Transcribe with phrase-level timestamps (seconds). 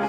[0.00, 0.08] Hallo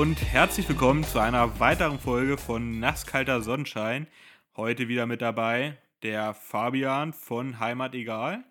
[0.00, 4.06] und herzlich willkommen zu einer weiteren Folge von Nasskalter Sonnenschein.
[4.56, 8.44] Heute wieder mit dabei der Fabian von Heimat Egal.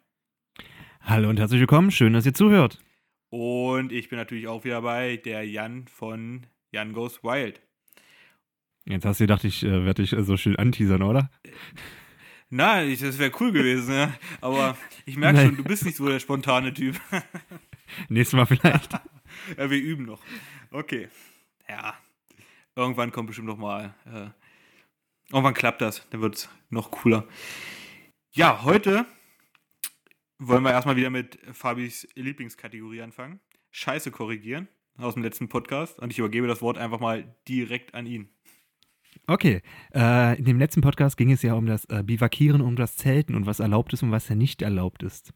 [0.99, 2.83] Hallo und herzlich willkommen, schön, dass ihr zuhört.
[3.29, 7.61] Und ich bin natürlich auch wieder bei der Jan von Jan Goes Wild.
[8.85, 11.29] Jetzt hast du gedacht, ich äh, werde dich äh, so schön anteasern, oder?
[12.49, 14.13] Nein, ich- das wäre cool gewesen, ja.
[14.41, 14.75] aber
[15.05, 16.99] ich merke schon, du bist nicht so der spontane Typ.
[18.09, 18.91] Nächstes Mal vielleicht.
[19.57, 20.21] Ja, wir üben noch.
[20.69, 21.09] Okay.
[21.67, 21.95] Ja.
[22.75, 23.95] Irgendwann kommt bestimmt noch mal.
[24.05, 24.29] Äh,
[25.31, 26.07] irgendwann klappt das.
[26.11, 27.27] Dann wird es noch cooler.
[28.31, 29.07] Ja, heute
[30.37, 33.39] wollen wir erstmal wieder mit Fabis Lieblingskategorie anfangen.
[33.71, 35.99] Scheiße korrigieren aus dem letzten Podcast.
[35.99, 38.29] Und ich übergebe das Wort einfach mal direkt an ihn.
[39.27, 39.61] Okay,
[39.93, 43.35] äh, in dem letzten Podcast ging es ja um das äh, Bivakieren, um das Zelten
[43.35, 45.33] und was erlaubt ist und was ja nicht erlaubt ist.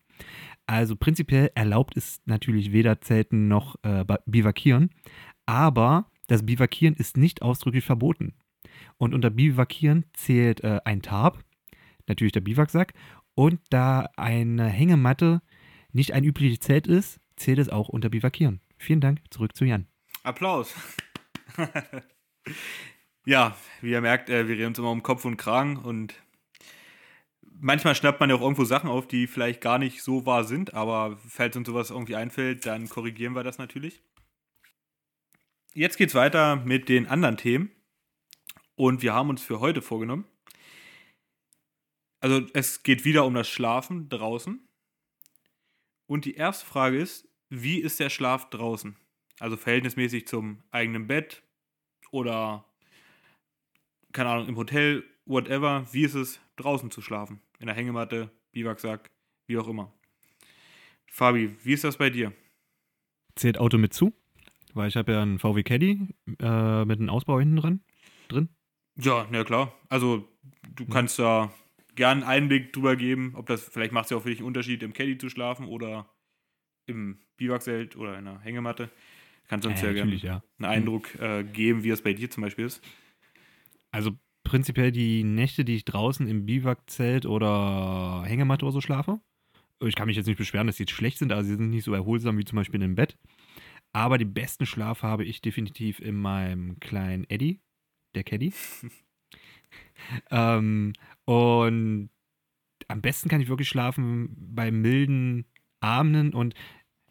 [0.66, 4.90] Also prinzipiell erlaubt ist natürlich weder Zelten noch äh, Bivakieren,
[5.46, 8.34] aber das Bivakieren ist nicht ausdrücklich verboten.
[8.98, 11.44] Und unter Bivakieren zählt äh, ein Tarp,
[12.08, 12.94] natürlich der Biwaksack,
[13.36, 15.42] und da eine Hängematte
[15.94, 18.60] nicht ein übliches Zelt ist, zählt es auch unter Bivakieren.
[18.78, 19.88] Vielen Dank, zurück zu Jan.
[20.24, 20.74] Applaus.
[23.26, 26.14] ja, wie ihr merkt, äh, wir reden uns immer um Kopf und Kragen und
[27.60, 30.74] manchmal schnappt man ja auch irgendwo Sachen auf, die vielleicht gar nicht so wahr sind,
[30.74, 34.02] aber falls uns sowas irgendwie einfällt, dann korrigieren wir das natürlich.
[35.74, 37.72] Jetzt geht's weiter mit den anderen Themen
[38.76, 40.26] und wir haben uns für heute vorgenommen.
[42.20, 44.68] Also es geht wieder um das Schlafen draußen.
[46.08, 48.96] Und die erste Frage ist, wie ist der Schlaf draußen?
[49.40, 51.44] Also verhältnismäßig zum eigenen Bett
[52.12, 52.66] oder,
[54.12, 55.86] keine Ahnung, im Hotel, whatever.
[55.92, 57.42] Wie ist es, draußen zu schlafen?
[57.60, 59.12] In der Hängematte, Biwaksack,
[59.48, 59.94] wie auch immer.
[61.08, 62.34] Fabi, wie ist das bei dir?
[63.36, 64.14] Zählt Auto mit zu?
[64.74, 67.84] Weil ich habe ja einen VW Caddy äh, mit einem Ausbau hinten dran.
[68.28, 68.50] Drin.
[68.96, 69.74] Ja, na klar.
[69.90, 70.28] Also,
[70.76, 71.52] du kannst da
[71.96, 74.48] gern einen Einblick drüber geben, ob das, vielleicht macht es ja auch für dich einen
[74.48, 76.10] Unterschied, im Caddy zu schlafen oder
[76.86, 78.90] im Biwakzelt oder in der Hängematte.
[79.48, 80.44] Kannst uns ja, Äh, gerne natürlich, ja.
[80.60, 82.84] einen Eindruck äh, geben, wie es bei dir zum Beispiel ist.
[83.92, 84.12] Also
[84.44, 89.20] prinzipiell die Nächte, die ich draußen im Biwakzelt oder Hängematte oder so schlafe.
[89.80, 91.84] Ich kann mich jetzt nicht beschweren, dass die jetzt schlecht sind, also sie sind nicht
[91.84, 93.18] so erholsam wie zum Beispiel im Bett.
[93.94, 97.62] Aber die besten Schlaf habe ich definitiv in meinem kleinen Eddie,
[98.16, 98.54] der Caddy.
[100.32, 100.94] ähm,
[101.26, 102.10] und
[102.88, 105.46] am besten kann ich wirklich schlafen bei milden
[105.80, 106.54] Abenden und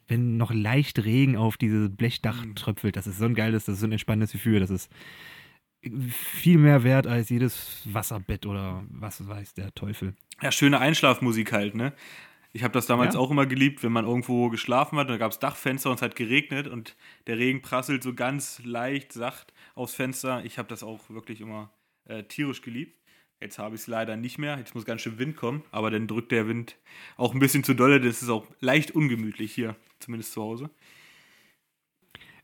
[0.07, 2.55] wenn noch leicht Regen auf dieses Blechdach Mhm.
[2.55, 2.95] tröpfelt.
[2.95, 4.59] Das ist so ein geiles, das ist so ein entspannendes Gefühl.
[4.59, 4.89] Das ist
[6.09, 10.15] viel mehr wert als jedes Wasserbett oder was weiß der Teufel.
[10.41, 11.93] Ja, schöne Einschlafmusik halt, ne?
[12.53, 13.19] Ich habe das damals Ja.
[13.21, 16.15] auch immer geliebt, wenn man irgendwo geschlafen hat, da gab es Dachfenster und es hat
[16.15, 16.95] geregnet und
[17.27, 20.43] der Regen prasselt so ganz leicht, sacht aufs Fenster.
[20.43, 21.71] Ich habe das auch wirklich immer
[22.05, 22.96] äh, tierisch geliebt.
[23.39, 24.57] Jetzt habe ich es leider nicht mehr.
[24.57, 26.77] Jetzt muss ganz schön Wind kommen, aber dann drückt der Wind
[27.17, 27.99] auch ein bisschen zu dolle.
[28.01, 30.69] Das ist auch leicht ungemütlich hier, zumindest zu Hause.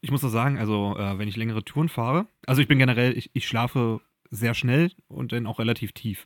[0.01, 3.17] Ich muss doch sagen, also äh, wenn ich längere Touren fahre, also ich bin generell,
[3.17, 6.25] ich, ich schlafe sehr schnell und dann auch relativ tief.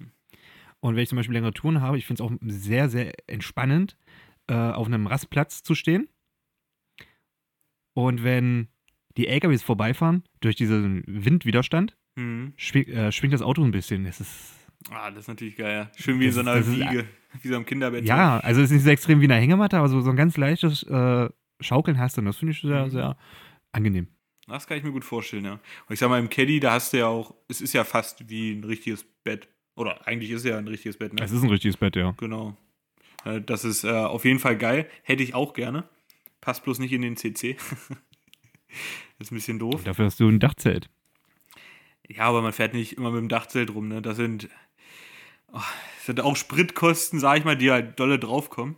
[0.79, 3.97] Und wenn ich zum Beispiel längere Touren habe, ich finde es auch sehr, sehr entspannend,
[4.47, 6.09] äh, auf einem Rastplatz zu stehen.
[7.93, 8.67] Und wenn
[9.15, 12.53] die LKWs vorbeifahren, durch diesen Windwiderstand, Mhm.
[12.57, 14.05] schwing, äh, schwingt das Auto ein bisschen.
[14.07, 14.55] Es ist,
[14.91, 15.73] Ah, das ist natürlich geil.
[15.73, 15.91] ja.
[16.01, 17.07] Schön wie in Das so ist- einer das Wiege,
[17.41, 18.05] wie so am Kinderbett.
[18.05, 20.37] ja, also es ist nicht so extrem wie eine Hängematte, aber so, so ein ganz
[20.37, 21.29] leichtes äh,
[21.59, 22.21] Schaukeln hast du.
[22.21, 22.89] Und das finde ich sehr, Mhm.
[22.91, 23.17] sehr
[23.71, 24.07] angenehm.
[24.47, 25.53] Das kann ich mir gut vorstellen, ja.
[25.53, 25.61] Und
[25.93, 28.53] ich sag mal, im Caddy, da hast du ja auch, es ist ja fast wie
[28.53, 29.49] ein richtiges Bett.
[29.75, 31.21] Oder eigentlich ist es ja ein richtiges Bett, ne?
[31.23, 32.11] Es ist ein richtiges Bett, ja.
[32.17, 32.55] Genau.
[33.25, 34.87] Äh, Das ist äh, auf jeden Fall geil.
[35.03, 35.83] Hätte ich auch gerne.
[36.39, 37.57] Passt bloß nicht in den CC.
[39.19, 39.83] ist ein bisschen doof.
[39.83, 40.89] Dafür hast du ein Dachzelt.
[42.07, 44.01] Ja, aber man fährt nicht immer mit dem Dachzelt rum, ne?
[44.01, 44.47] Das sind,
[45.51, 48.75] das sind auch Spritkosten, sag ich mal, die halt dolle draufkommen.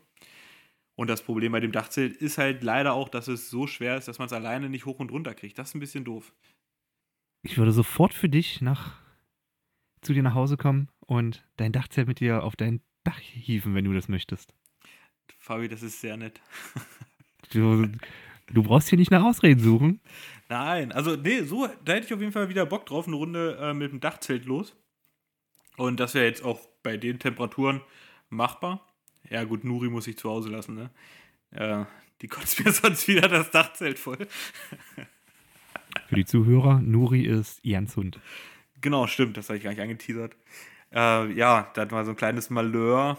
[0.96, 4.08] Und das Problem bei dem Dachzelt ist halt leider auch, dass es so schwer ist,
[4.08, 5.58] dass man es alleine nicht hoch und runter kriegt.
[5.58, 6.34] Das ist ein bisschen doof.
[7.42, 9.00] Ich würde sofort für dich nach
[10.02, 13.86] zu dir nach Hause kommen und dein Dachzelt mit dir auf dein Dach hieven, wenn
[13.86, 14.54] du das möchtest.
[15.38, 16.42] Fabi, das ist sehr nett.
[17.52, 17.88] Du,
[18.54, 20.02] du brauchst hier nicht nach Ausreden suchen.
[20.50, 23.58] Nein, also nee, so, da hätte ich auf jeden Fall wieder Bock drauf, eine Runde
[23.60, 24.76] äh, mit dem Dachzelt los.
[25.80, 27.80] Und das wäre jetzt auch bei den Temperaturen
[28.30, 28.86] machbar.
[29.30, 30.90] Ja gut, Nuri muss ich zu Hause lassen, ne?
[31.52, 31.86] Äh,
[32.22, 34.28] die kotzt mir sonst wieder das Dachzelt voll.
[36.08, 38.20] Für die Zuhörer, Nuri ist Jans Hund.
[38.82, 40.36] Genau, stimmt, das habe ich gar nicht angeteasert.
[40.92, 43.18] Äh, ja, da hatten wir so ein kleines Malheur,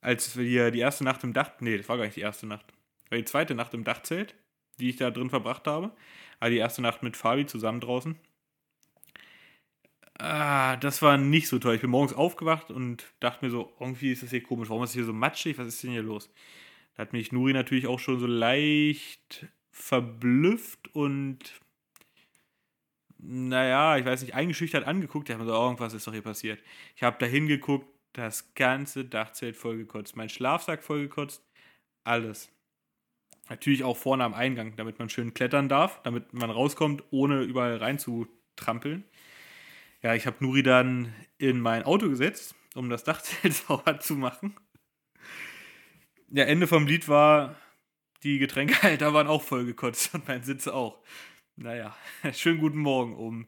[0.00, 2.66] als wir die erste Nacht im Dach, nee, das war gar nicht die erste Nacht,
[3.10, 4.34] war die zweite Nacht im Dachzelt,
[4.80, 5.92] die ich da drin verbracht habe.
[6.40, 8.16] Aber die erste Nacht mit Fabi zusammen draußen.
[10.22, 11.76] Ah, das war nicht so toll.
[11.76, 14.68] Ich bin morgens aufgewacht und dachte mir so, irgendwie ist das hier komisch.
[14.68, 15.56] Warum ist es hier so matschig?
[15.56, 16.30] Was ist denn hier los?
[16.94, 21.38] Da hat mich Nuri natürlich auch schon so leicht verblüfft und
[23.16, 25.28] naja, ich weiß nicht, eingeschüchtert angeguckt.
[25.30, 26.62] Ich habe mir so, irgendwas ist doch hier passiert.
[26.96, 31.42] Ich habe da hingeguckt, das ganze Dachzelt vollgekotzt, mein Schlafsack vollgekotzt,
[32.04, 32.50] alles.
[33.48, 37.76] Natürlich auch vorne am Eingang, damit man schön klettern darf, damit man rauskommt, ohne überall
[37.78, 38.26] rein zu
[38.56, 39.04] trampeln.
[40.02, 44.56] Ja, ich habe Nuri dann in mein Auto gesetzt, um das Dachzelt sauber zu machen.
[46.28, 47.56] Ja, Ende vom Lied war,
[48.22, 51.02] die Getränkehalter waren auch vollgekotzt und mein Sitz auch.
[51.56, 51.94] Naja,
[52.32, 53.46] schönen guten Morgen um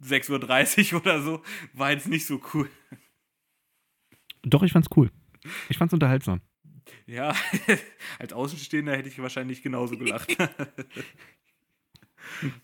[0.00, 1.42] 6.30 Uhr oder so.
[1.72, 2.70] War jetzt nicht so cool.
[4.42, 5.10] Doch, ich fand's cool.
[5.68, 6.40] Ich fand's unterhaltsam.
[7.06, 7.34] Ja,
[8.18, 10.36] als Außenstehender hätte ich wahrscheinlich genauso gelacht.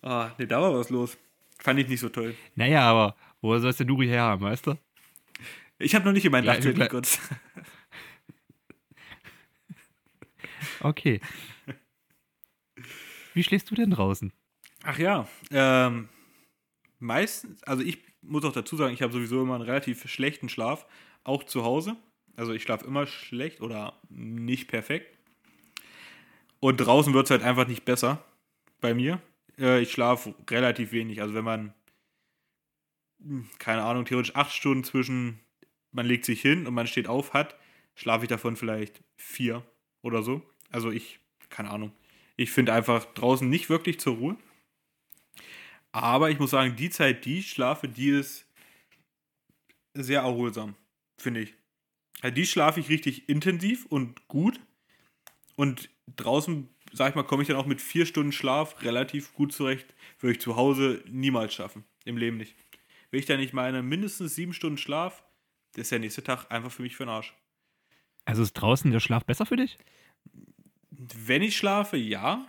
[0.02, 1.18] ah, nee, da war was los.
[1.64, 2.34] Fand ich nicht so toll.
[2.56, 4.76] Naja, aber woher soll es der Nuri herhaben, weißt du?
[5.78, 7.18] Ich habe noch nicht in mein Ja, Dachzelt gekotzt.
[10.80, 11.22] Okay.
[13.32, 14.30] Wie schläfst du denn draußen?
[14.82, 16.10] Ach ja, ähm,
[16.98, 20.84] meistens, also ich muss auch dazu sagen, ich habe sowieso immer einen relativ schlechten Schlaf,
[21.22, 21.96] auch zu Hause.
[22.36, 25.16] Also ich schlafe immer schlecht oder nicht perfekt.
[26.60, 28.22] Und draußen wird es halt einfach nicht besser
[28.82, 29.22] bei mir.
[29.58, 31.20] Äh, ich schlafe relativ wenig.
[31.20, 31.74] Also wenn man,
[33.20, 35.40] hm, keine Ahnung, theoretisch acht Stunden zwischen,
[35.92, 37.56] man legt sich hin und man steht auf hat,
[37.94, 39.64] schlafe ich davon vielleicht vier
[40.02, 40.42] oder so.
[40.70, 41.20] Also ich,
[41.50, 41.92] keine Ahnung.
[42.36, 44.36] Ich finde einfach draußen nicht wirklich zur Ruhe.
[45.92, 48.46] Aber ich muss sagen, die Zeit, die ich schlafe, die ist
[49.94, 50.74] sehr erholsam,
[51.16, 51.54] finde ich.
[52.20, 54.58] Also die schlafe ich richtig intensiv und gut.
[55.54, 59.52] Und draußen, sag ich mal, komme ich dann auch mit vier Stunden Schlaf relativ gut
[59.52, 59.94] zurecht.
[60.20, 61.84] Würde ich zu Hause niemals schaffen.
[62.04, 62.54] Im Leben nicht.
[63.10, 65.24] Wenn ich da nicht meine mindestens sieben Stunden Schlaf,
[65.76, 67.34] ist der nächste Tag einfach für mich für den Arsch.
[68.24, 69.78] Also ist draußen der Schlaf besser für dich?
[70.90, 72.46] Wenn ich schlafe, ja.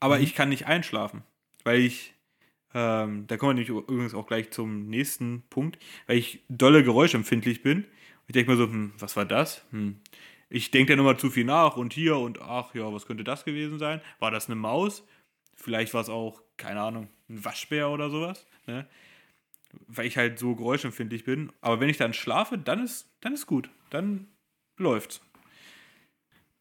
[0.00, 0.24] Aber Mhm.
[0.24, 1.22] ich kann nicht einschlafen.
[1.64, 2.14] Weil ich,
[2.74, 7.62] ähm, da kommen wir nämlich übrigens auch gleich zum nächsten Punkt, weil ich dolle geräuschempfindlich
[7.62, 7.84] bin.
[8.26, 9.64] Ich denke mir so, hm, was war das?
[9.70, 10.00] Hm.
[10.50, 13.44] Ich denke dann immer zu viel nach und hier und ach ja, was könnte das
[13.44, 14.00] gewesen sein?
[14.18, 15.06] War das eine Maus?
[15.54, 18.46] Vielleicht war es auch, keine Ahnung, ein Waschbär oder sowas.
[18.66, 18.86] Ne?
[19.86, 21.52] Weil ich halt so geräuschempfindlich bin.
[21.60, 23.68] Aber wenn ich dann schlafe, dann ist, dann ist gut.
[23.90, 24.28] Dann
[24.78, 25.20] läuft's.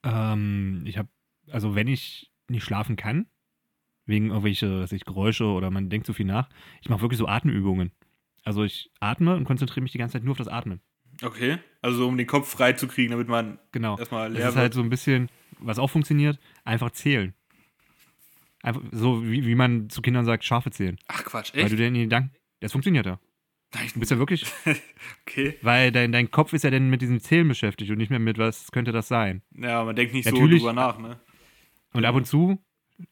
[0.04, 1.10] Ähm, ich habe,
[1.50, 3.28] also wenn ich nicht schlafen kann,
[4.06, 6.50] wegen irgendwelche was ich, Geräusche oder man denkt zu viel nach,
[6.82, 7.92] ich mache wirklich so Atemübungen.
[8.44, 10.82] Also ich atme und konzentriere mich die ganze Zeit nur auf das Atmen.
[11.22, 11.58] Okay.
[11.82, 13.98] Also um den Kopf frei zu kriegen, damit man Genau.
[13.98, 14.62] erstmal Das leer ist wird.
[14.62, 15.30] halt so ein bisschen,
[15.60, 17.34] was auch funktioniert, einfach zählen.
[18.64, 20.98] Einfach so, wie, wie man zu Kindern sagt, Schafe zählen.
[21.08, 21.72] Ach Quatsch, Weil echt?
[21.72, 23.20] du dir in die Gedanken, das funktioniert ja.
[23.74, 24.46] Nein, Du bist ja wirklich,
[25.28, 25.58] okay.
[25.62, 28.38] weil dein, dein Kopf ist ja dann mit diesem Zählen beschäftigt und nicht mehr mit,
[28.38, 29.42] was könnte das sein.
[29.56, 31.20] Ja, man denkt nicht Natürlich- so drüber nach, ne?
[31.94, 32.64] Und ab und zu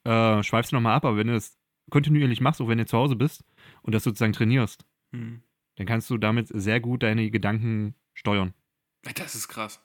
[0.03, 1.57] äh, schweifst du nochmal ab, aber wenn du das
[1.91, 3.43] kontinuierlich machst, auch wenn du zu Hause bist
[3.83, 5.41] und das sozusagen trainierst, Hm.
[5.75, 8.53] Dann kannst du damit sehr gut deine Gedanken steuern.
[9.15, 9.79] Das ist krass.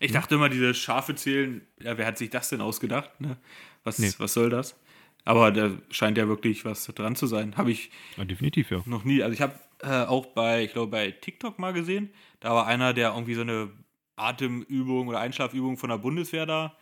[0.00, 3.20] Ich dachte immer, diese Schafe zählen, ja, wer hat sich das denn ausgedacht?
[3.20, 3.36] Ne?
[3.84, 4.12] Was, Nee.
[4.18, 4.78] was soll das?
[5.24, 7.56] Aber da scheint ja wirklich was dran zu sein.
[7.56, 8.82] Habe ich Ja, definitiv, ja.
[8.86, 9.22] noch nie.
[9.22, 12.92] Also ich habe äh, auch bei, ich glaube, bei TikTok mal gesehen, da war einer,
[12.92, 13.70] der irgendwie so eine
[14.16, 16.76] Atemübung oder Einschlafübung von der Bundeswehr da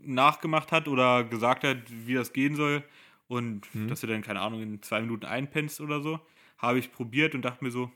[0.00, 2.82] nachgemacht hat oder gesagt hat, wie das gehen soll.
[3.26, 3.88] Und Mhm.
[3.88, 6.18] dass du dann, keine Ahnung, in zwei Minuten einpennst oder so.
[6.58, 7.90] Habe ich probiert und dachte mir so,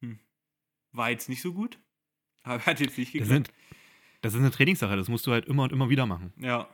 [0.00, 0.18] hm,
[0.92, 1.78] war jetzt nicht so gut.
[2.42, 3.46] Aber hat jetzt nicht Das, geklappt.
[3.48, 3.52] sind,
[4.20, 6.32] das ist eine Trainingssache, das musst du halt immer und immer wieder machen.
[6.38, 6.68] Ja,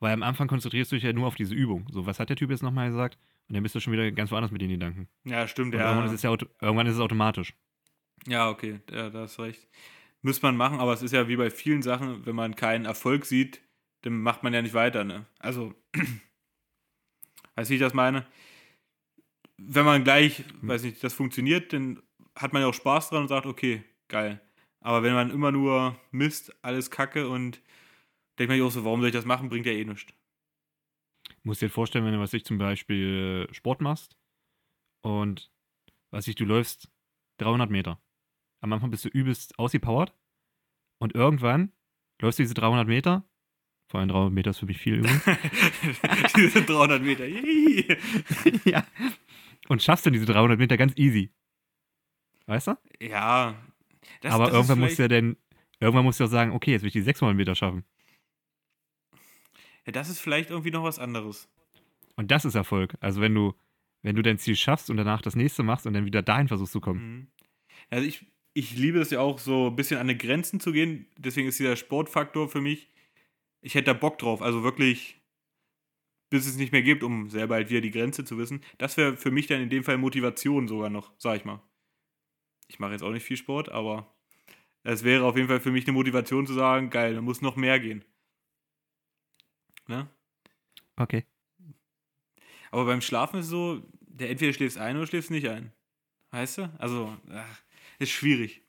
[0.00, 1.86] Weil am Anfang konzentrierst du dich ja nur auf diese Übung.
[1.90, 3.18] So, was hat der Typ jetzt nochmal gesagt?
[3.48, 5.08] Und dann bist du schon wieder ganz woanders mit den Gedanken.
[5.24, 5.74] ja, stimmt.
[5.74, 6.30] Und Ja, irgendwann, ist es ja
[6.60, 7.54] irgendwann ist es automatisch.
[8.26, 9.66] ja okay, ja, da hast recht.
[10.22, 13.24] Müsste man machen, aber es ist ja wie bei vielen Sachen, wenn man keinen Erfolg
[13.26, 13.60] sieht,
[14.02, 15.26] dann macht man ja nicht weiter, ne?
[15.40, 15.74] Also,
[17.56, 18.26] weißt du, wie ich das meine?
[19.64, 22.02] Wenn man gleich, weiß nicht, das funktioniert, dann
[22.34, 24.40] hat man ja auch Spaß dran und sagt, okay, geil.
[24.80, 27.62] Aber wenn man immer nur misst, alles kacke und
[28.38, 30.12] denkt man sich auch so, warum soll ich das machen, bringt ja eh nichts.
[31.26, 34.16] Du musst dir vorstellen, wenn du, was ich zum Beispiel äh, Sport machst
[35.02, 35.50] und,
[36.10, 36.90] was ich, du läufst
[37.38, 38.00] 300 Meter.
[38.60, 40.14] Am Anfang bist du übelst ausgepowert
[40.98, 41.72] und irgendwann
[42.20, 43.24] läufst du diese 300 Meter,
[43.88, 45.24] Vor allem 300 Meter ist für mich viel übrigens.
[46.36, 47.26] diese 300 Meter.
[48.64, 48.86] Ja.
[49.68, 51.32] Und schaffst du diese 300 Meter ganz easy.
[52.46, 52.76] Weißt du?
[53.00, 53.54] ja.
[54.20, 55.36] Das, Aber das irgendwann musst du ja denn,
[55.80, 57.84] irgendwann musst du auch sagen, okay, jetzt will ich die 600 Meter schaffen.
[59.86, 61.48] ja, das ist vielleicht irgendwie noch was anderes.
[62.16, 62.94] Und das ist Erfolg.
[63.00, 63.54] Also wenn du,
[64.02, 66.72] wenn du dein Ziel schaffst und danach das nächste machst und dann wieder dahin versuchst
[66.72, 67.00] zu kommen.
[67.00, 67.26] Mhm.
[67.90, 71.06] Also ich, ich liebe es ja auch so ein bisschen an die Grenzen zu gehen.
[71.16, 72.88] Deswegen ist dieser Sportfaktor für mich,
[73.60, 74.42] ich hätte da Bock drauf.
[74.42, 75.20] Also wirklich,
[76.32, 78.62] bis es nicht mehr gibt, um selber halt wieder die Grenze zu wissen.
[78.78, 81.62] Das wäre für mich dann in dem Fall Motivation sogar noch, sag ich mal.
[82.68, 84.16] Ich mache jetzt auch nicht viel Sport, aber
[84.82, 87.56] es wäre auf jeden Fall für mich eine Motivation zu sagen, geil, da muss noch
[87.56, 88.02] mehr gehen.
[89.86, 90.08] Ne?
[90.96, 91.26] Okay.
[92.70, 95.70] Aber beim Schlafen ist es so, der entweder schläfst ein oder schläfst nicht ein.
[96.30, 96.72] Weißt du?
[96.78, 97.62] Also, ach,
[97.98, 98.62] ist schwierig,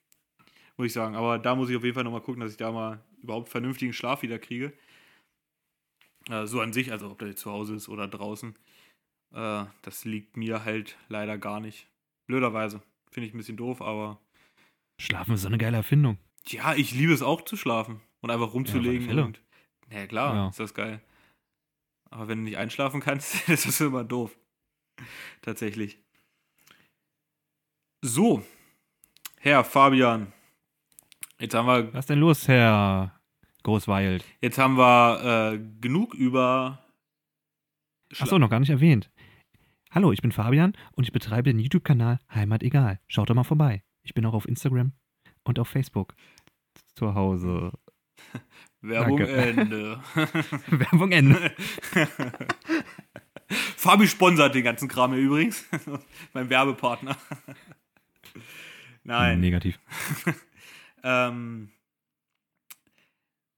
[0.76, 1.16] muss ich sagen.
[1.16, 3.94] Aber da muss ich auf jeden Fall nochmal gucken, dass ich da mal überhaupt vernünftigen
[3.94, 4.74] Schlaf wieder kriege.
[6.30, 8.56] Äh, so an sich, also ob das jetzt zu Hause ist oder draußen.
[9.34, 11.88] Äh, das liegt mir halt leider gar nicht.
[12.28, 12.82] Blöderweise.
[13.12, 14.20] Finde ich ein bisschen doof, aber
[15.02, 16.18] Schlafen ist so eine geile Erfindung.
[16.48, 19.08] ja, ich liebe es auch zu schlafen und einfach rumzulegen.
[19.08, 19.24] Fälle.
[19.26, 19.42] und,
[19.90, 20.50] ja, klar, Ja.
[20.50, 21.02] ist das geil.
[22.10, 24.38] Aber wenn du nicht einschlafen kannst, ist das immer doof.
[25.42, 26.00] Tatsächlich.
[28.06, 28.44] So,
[29.40, 30.32] Herr Fabian,
[31.40, 33.20] jetzt haben wir, Was ist denn los, Herr
[33.64, 34.24] Großweild?
[34.42, 36.80] jetzt haben wir äh, genug über.
[38.20, 39.10] Achso, noch gar nicht erwähnt.
[39.92, 43.00] Hallo, ich bin Fabian und ich betreibe den YouTube-Kanal Heimat Egal.
[43.08, 43.84] Schaut doch mal vorbei.
[44.04, 44.92] Ich bin auch auf Instagram
[45.44, 46.14] und auf Facebook
[46.96, 47.72] zu Hause.
[48.82, 49.34] Werbung Danke.
[49.34, 50.00] Ende.
[50.68, 51.56] Werbung Ende.
[53.78, 55.66] Fabi sponsert den ganzen Kram hier übrigens.
[56.34, 57.16] mein Werbepartner.
[59.04, 59.40] Nein.
[59.40, 59.80] Negativ.
[61.04, 61.70] Ähm,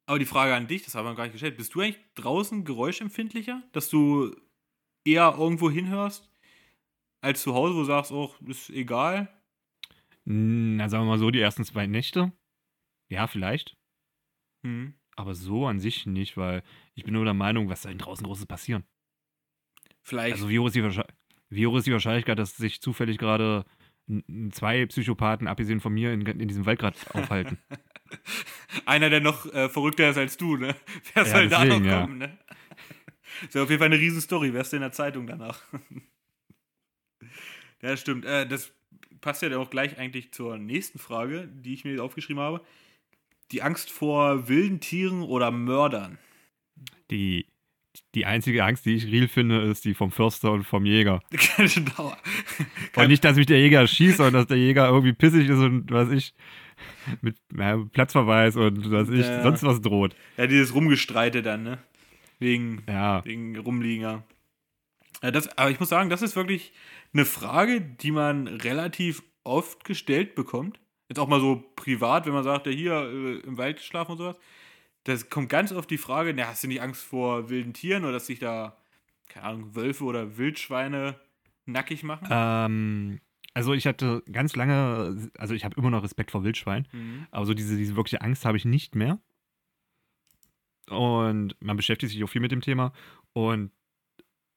[0.06, 1.58] aber die Frage an dich, das haben wir gar nicht gestellt.
[1.58, 3.64] Bist du eigentlich draußen geräuschempfindlicher?
[3.72, 4.36] Dass du
[5.04, 6.30] eher irgendwo hinhörst,
[7.22, 9.30] als zu Hause, wo du sagst, oh, ist egal?
[10.26, 12.32] Na, sagen wir mal so, die ersten zwei Nächte.
[13.10, 13.78] Ja, vielleicht.
[14.64, 14.96] Hm.
[15.16, 18.26] Aber so an sich nicht, weil ich bin nur der Meinung, was soll denn draußen
[18.26, 18.84] Großes passieren?
[20.02, 20.34] Vielleicht.
[20.34, 21.16] Also wie hoch, ist die Wahrscheinlich-
[21.50, 23.66] wie hoch ist die Wahrscheinlichkeit, dass sich zufällig gerade
[24.52, 27.58] zwei Psychopathen, abgesehen von mir, in, in diesem Wald gerade aufhalten?
[28.86, 30.76] Einer, der noch äh, verrückter ist als du, ne?
[31.14, 32.02] Wer Ja, soll da noch deswegen, ja.
[32.02, 32.38] kommen, ne?
[33.44, 34.54] Das wäre auf jeden Fall eine Riesenstory.
[34.54, 35.62] Wärst du in der Zeitung danach.
[37.82, 38.24] ja, stimmt.
[38.24, 38.72] Äh, das
[39.20, 42.62] passt ja dann auch gleich eigentlich zur nächsten Frage, die ich mir aufgeschrieben habe.
[43.52, 46.18] Die Angst vor wilden Tieren oder Mördern.
[47.12, 47.48] Die,
[48.14, 51.22] die einzige Angst, die ich real finde, ist die vom Förster und vom Jäger.
[51.58, 52.16] genau.
[52.96, 55.92] Und nicht, dass mich der Jäger schießt, sondern dass der Jäger irgendwie pissig ist und
[55.92, 56.34] was ich
[57.22, 59.42] mit ja, Platzverweis und was ich Ja.
[59.44, 60.16] sonst was droht.
[60.38, 61.78] Ja, dieses Rumgestreite dann, ne?
[62.40, 63.24] Wegen, Ja.
[63.26, 64.24] wegen Rumlieger.
[65.24, 66.74] Ja, das, aber ich muss sagen, das ist wirklich
[67.14, 70.80] eine Frage, die man relativ oft gestellt bekommt.
[71.08, 74.18] Jetzt auch mal so privat, wenn man sagt, ja, hier äh, im Wald schlafen und
[74.18, 74.38] sowas.
[75.06, 78.14] Das kommt ganz oft die Frage, na, hast du nicht Angst vor wilden Tieren oder
[78.14, 78.76] dass sich da,
[79.30, 81.16] keine Ahnung, Wölfe oder Wildschweine
[81.66, 82.28] nackig machen?
[82.32, 83.20] Ähm,
[83.56, 87.26] also ich hatte ganz lange, also ich habe immer noch Respekt vor Wildschwein, Mhm.
[87.32, 89.20] aber so diese, diese wirkliche Angst habe ich nicht mehr.
[90.90, 92.94] Und man beschäftigt sich auch viel mit dem Thema.
[93.34, 93.72] Und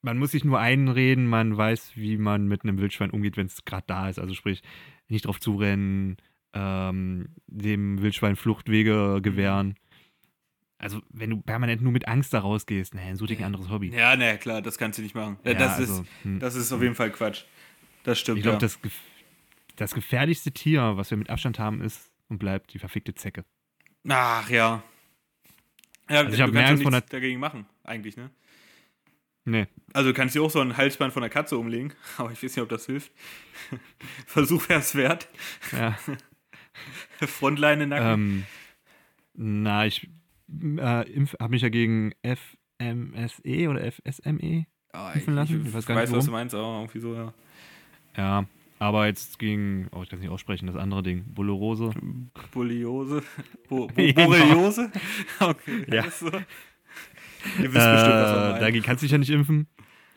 [0.02, 3.64] man muss sich nur einreden, man weiß, wie man mit einem Wildschwein umgeht, wenn es
[3.64, 4.18] gerade da ist.
[4.18, 4.62] Also sprich,
[5.08, 6.16] nicht drauf zurennen,
[6.52, 9.76] ähm, dem Wildschwein Fluchtwege gewähren.
[10.76, 13.88] Also wenn du permanent nur mit Angst da rausgehst, ne, such dir ein anderes Hobby.
[13.88, 15.38] Ja, na klar, das kannst du nicht machen.
[15.44, 16.38] Ja, Ja, das, also, ist, hm.
[16.38, 17.44] das ist auf jeden Fall Quatsch.
[18.08, 18.38] Das stimmt.
[18.38, 18.60] Ich glaube, ja.
[18.60, 18.78] das,
[19.76, 23.44] das gefährlichste Tier, was wir mit Abstand haben, ist und bleibt die verfickte Zecke.
[24.08, 24.82] Ach ja.
[26.08, 28.30] Ja, Also ich du kannst nichts dagegen machen, eigentlich, ne?
[29.44, 29.66] Nee.
[29.92, 32.56] Also du kannst dir auch so ein Halsband von der Katze umlegen, aber ich weiß
[32.56, 33.12] nicht, ob das hilft.
[34.26, 35.28] Versuch wär's wert.
[35.72, 35.98] Ja.
[37.26, 38.06] Frontleine nacken.
[38.06, 38.46] ähm,
[39.34, 40.08] na, ich
[40.48, 44.64] äh, habe mich ja gegen FMSE oder FSME.
[44.94, 45.66] Ah, impfen lassen?
[45.66, 47.34] Ich weiß gar nicht, was du meinst, aber irgendwie so, ja.
[48.18, 48.46] Ja,
[48.78, 51.92] aber jetzt gegen, oh, ich kann es nicht aussprechen, das andere Ding, Bullerose.
[52.52, 53.22] Bulliose.
[53.68, 54.90] Bo Bo Borreliose?
[55.40, 55.84] Okay.
[55.90, 56.02] Ja.
[56.02, 56.26] das ist So.
[56.26, 58.60] Ihr wisst bestimmt, was wir Äh, meinen.
[58.60, 59.68] dagegen kannst du dich ja nicht impfen.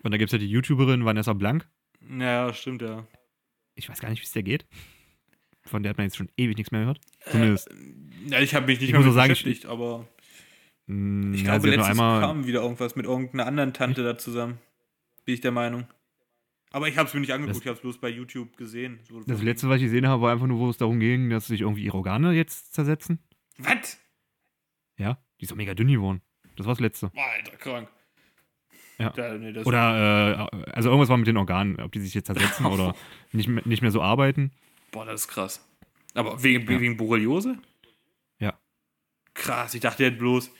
[0.03, 1.67] Und da gibt es ja die YouTuberin Vanessa Blank.
[2.19, 3.05] Ja, stimmt, ja.
[3.75, 4.65] Ich weiß gar nicht, wie es der geht.
[5.63, 6.99] Von der hat man jetzt schon ewig nichts mehr gehört.
[7.29, 7.69] Zumindest.
[8.27, 10.07] Ja, ich habe mich nicht Ich mehr auch sagen, beschäftigt, aber
[10.87, 12.21] mh, ich glaube, sie hat nur letztens einmal.
[12.21, 14.57] kam wieder irgendwas mit irgendeiner anderen Tante da zusammen.
[15.23, 15.85] Bin ich der Meinung.
[16.71, 18.99] Aber ich habe es mir nicht angeguckt, Das- ich habe es bloß bei YouTube gesehen.
[19.07, 21.47] So Das letzte, was ich gesehen habe, war einfach nur, wo es darum ging, dass
[21.47, 23.19] sich irgendwie ihre Organe jetzt zersetzen.
[23.57, 23.99] Was?
[24.97, 26.21] Ja, die ist doch mega dünn geworden.
[26.55, 27.11] Das war das letzte.
[27.15, 27.89] Alter, krank.
[28.99, 29.09] Ja.
[29.09, 32.27] Da, nee, das Oder, äh, also irgendwas war mit den Organen, ob die sich jetzt
[32.27, 32.95] zersetzen oder
[33.31, 34.51] nicht, mehr- nicht mehr so arbeiten.
[34.91, 35.67] Boah, das ist krass.
[36.13, 36.79] Aber wegen, Ja.
[36.79, 37.57] wegen Borreliose?
[38.39, 38.57] Ja.
[39.33, 40.51] Krass, ich dachte, hat bloß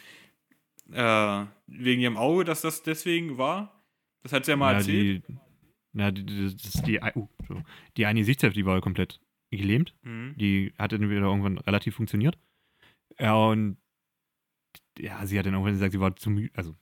[0.93, 3.81] äh, wegen ihrem Auge, dass das deswegen war.
[4.23, 5.23] Das hat sie ja mal ja, erzählt.
[5.27, 5.37] die,
[5.93, 7.27] na, die, die, das die, uh,
[7.97, 9.19] die eine Sichtshälfte, die war komplett
[9.51, 9.93] gelähmt.
[10.03, 10.35] Mhm.
[10.37, 12.37] Die hat dann wieder irgendwann relativ funktioniert.
[13.19, 13.77] Ja, und
[14.97, 16.75] ja, sie hat dann irgendwann gesagt, sie war zu müde, also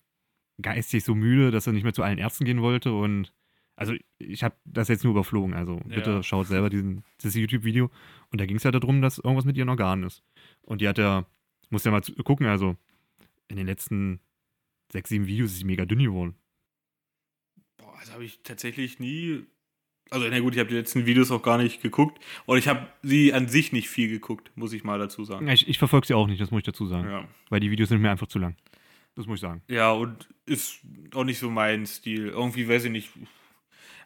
[0.61, 2.93] geistig so müde, dass sie nicht mehr zu allen Ärzten gehen wollte.
[2.93, 3.33] Und
[3.75, 5.53] also ich habe das jetzt nur überflogen.
[5.53, 6.23] Also bitte Ja.
[6.23, 7.89] schaut selber diesen, das YouTube-Video.
[8.31, 10.21] Und da ging es ja darum, dass irgendwas mit ihren Organen ist.
[10.61, 11.25] Und die hat ja,
[11.69, 12.75] muss ja mal gucken, also
[13.47, 14.19] in den letzten
[14.91, 16.35] sechs, sieben Videos ist sie mega dünn geworden.
[17.99, 19.43] Das habe ich tatsächlich nie.
[20.11, 22.23] Also, na gut, ich habe die letzten Videos auch gar nicht geguckt.
[22.45, 25.47] Und ich habe sie an sich nicht viel geguckt, muss ich mal dazu sagen.
[25.49, 27.07] Ich, ich verfolge sie auch nicht, das muss ich dazu sagen.
[27.09, 27.27] Ja.
[27.49, 28.55] Weil die Videos sind mir einfach zu lang.
[29.15, 29.61] Das muss ich sagen.
[29.67, 30.79] Ja, und ist
[31.13, 32.27] auch nicht so mein Stil.
[32.29, 33.09] Irgendwie weiß ich nicht.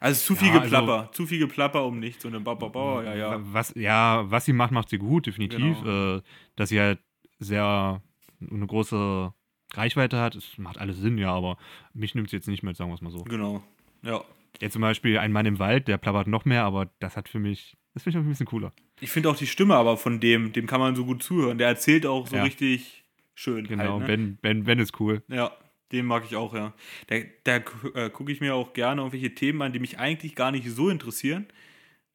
[0.00, 1.10] Also, zu viel Ja, also- Geplapper.
[1.12, 2.24] zu viel Geplapper um nichts.
[2.26, 3.40] Und dann ba, ba, ba, ja, ja.
[3.52, 5.80] Was, ja, was sie macht, macht sie gut, definitiv.
[5.80, 6.16] Genau.
[6.18, 6.22] Äh,
[6.56, 6.98] dass sie halt
[7.38, 8.02] sehr
[8.50, 9.32] eine große
[9.72, 11.56] Reichweite hat, es macht alles Sinn, ja, aber
[11.94, 13.24] mich nimmt es jetzt nicht mit, sagen wir es mal so.
[13.24, 13.62] Genau.
[14.04, 14.24] Ja.
[14.60, 17.40] Jetzt zum Beispiel ein Mann im Wald, der plappert noch mehr, aber das hat für
[17.40, 18.72] mich, das finde ich ein bisschen cooler.
[19.00, 21.58] Ich finde auch die Stimme aber von dem, dem kann man so gut zuhören.
[21.58, 22.44] Der erzählt auch so Ja.
[22.44, 23.66] richtig schön.
[23.66, 24.06] Genau, Halt, ne?
[24.06, 25.22] Ben, ben, ben ist cool.
[25.28, 25.50] Ja,
[25.90, 26.72] den mag ich auch, ja.
[27.08, 27.56] Da, da
[27.94, 30.88] äh, gucke ich mir auch gerne irgendwelche Themen an, die mich eigentlich gar nicht so
[30.88, 31.46] interessieren.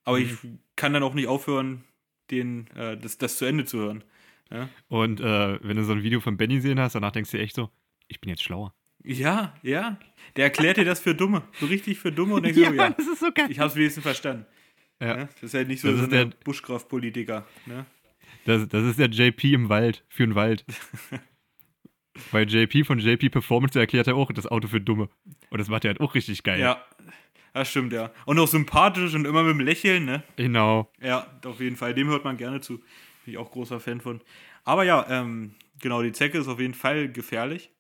[0.06, 0.32] Aber ich
[0.76, 1.84] kann dann auch nicht aufhören,
[2.32, 4.04] den, äh, das, das zu Ende zu hören.
[4.88, 7.44] Und äh, wenn du so ein Video von Benny sehen hast, danach denkst du dir
[7.44, 7.70] echt so,
[8.08, 8.74] ich bin jetzt schlauer.
[9.04, 9.98] Ja, ja.
[10.36, 11.44] Der erklärt dir das für Dumme.
[11.60, 13.48] So richtig für Dumme und denkst ja, so, ja, das ist so geil.
[13.50, 14.46] ich habe es wenigstens verstanden.
[15.02, 15.16] Ja.
[15.16, 15.30] Ne?
[15.36, 17.46] Das ist halt nicht so, Das so der- Buschkraftpolitiker.
[17.66, 17.86] Ne?
[18.46, 20.66] Das, das ist der JP im Wald, für den Wald.
[22.32, 25.10] Weil JP von JP Performance erklärt er auch das Auto für Dumme.
[25.50, 26.60] Und das macht er halt auch richtig geil.
[26.60, 26.84] Ja.
[27.54, 28.12] Das stimmt, ja.
[28.26, 30.24] Und auch sympathisch und immer mit dem Lächeln, ne?
[30.36, 30.92] Genau.
[31.02, 31.94] Ja, auf jeden Fall.
[31.94, 32.78] Dem hört man gerne zu.
[32.78, 34.22] Bin ich auch großer Fan von.
[34.66, 37.72] Aber ja, ähm, genau, die Zecke ist auf jeden Fall gefährlich.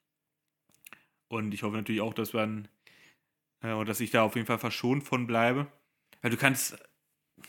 [1.29, 2.67] Und ich hoffe natürlich auch, dass man,
[3.63, 5.67] äh, und dass ich da auf jeden Fall verschont von bleibe.
[6.21, 6.77] Weil du kannst,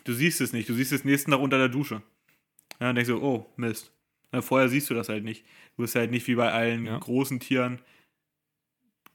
[0.04, 0.68] du siehst es nicht.
[0.68, 2.02] Du siehst es nächsten Tag unter der Dusche.
[2.78, 3.92] Ja, dann denkst du, oh, Mist.
[4.32, 5.44] Na, vorher siehst du das halt nicht.
[5.76, 6.98] Du bist halt nicht wie bei allen Ja.
[6.98, 7.80] großen Tieren,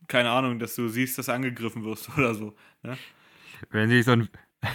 [0.08, 2.56] keine Ahnung, dass du siehst, dass du angegriffen wirst oder so.
[3.70, 4.30] Wenn sich so ein.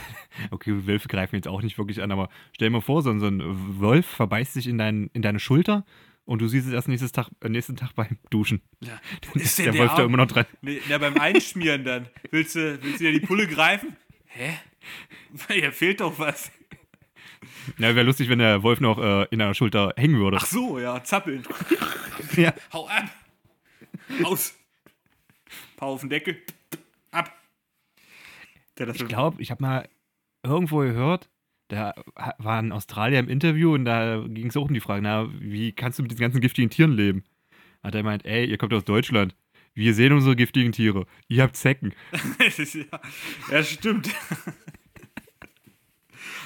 [0.53, 3.21] Okay, Wölfe greifen jetzt auch nicht wirklich an, aber stell dir mal vor, so ein,
[3.21, 5.85] so ein Wolf verbeißt sich in, dein, in deine Schulter
[6.31, 8.63] und du siehst es erst nächstes Tag, äh, nächsten Tag beim Duschen.
[8.79, 9.01] Ja.
[9.33, 10.47] Dann Ist der der Wolf da immer noch dran.
[10.63, 12.09] Nee, na, beim Einschmieren dann.
[12.31, 13.97] Willst du, willst du dir die Pulle greifen?
[14.27, 14.53] Hä?
[15.49, 16.53] Hier fehlt doch was.
[17.79, 20.37] Ja, wäre lustig, wenn der Wolf noch äh, in deiner Schulter hängen würde.
[20.41, 21.43] Ach so, ja, zappeln.
[22.37, 22.55] Ja.
[22.73, 23.11] Hau ab.
[24.23, 24.55] Aus.
[25.77, 26.41] Pau auf den Deckel.
[27.11, 27.37] Ab.
[28.79, 29.89] Ja, Ich glaube, ich habe mal
[30.45, 31.29] irgendwo gehört,
[31.71, 31.95] da
[32.39, 35.73] war ein Australier im Interview und da ging es auch um die Frage, na, wie
[35.73, 37.25] kannst du mit diesen ganzen giftigen Tieren leben?
[37.83, 39.37] Hat er meint, ey, ihr kommt aus Deutschland.
[39.73, 41.07] Wir sehen unsere giftigen Tiere.
[41.29, 41.95] Ihr habt Zecken.
[42.41, 43.01] ja,
[43.53, 44.11] ja, stimmt.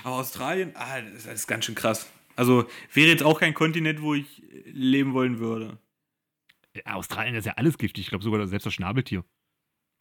[0.05, 2.11] Aber Australien, ah, das ist ganz schön krass.
[2.37, 5.79] Also wäre jetzt auch kein Kontinent, wo ich leben wollen würde.
[6.77, 8.03] Ja, Australien ist ja alles giftig.
[8.03, 9.25] Ich glaube sogar selbst das Schnabeltier.